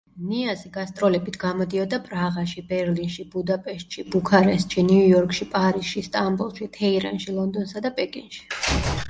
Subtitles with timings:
[0.27, 8.93] ნიაზი გასტროლებით გამოდიოდა პრაღაში, ბერლინში, ბუდაპეშტში, ბუქარესტში, ნიუ-იორკში, პარიზში, სტამბოლში, თეირანში, ლონდონსა და პეკინში.